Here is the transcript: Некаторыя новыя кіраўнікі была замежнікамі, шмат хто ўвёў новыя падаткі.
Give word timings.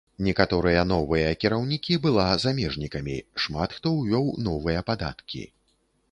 Некаторыя 0.25 0.83
новыя 0.91 1.25
кіраўнікі 1.41 1.97
была 2.05 2.25
замежнікамі, 2.43 3.17
шмат 3.43 3.75
хто 3.79 3.91
ўвёў 3.99 4.25
новыя 4.47 4.79
падаткі. 4.89 5.43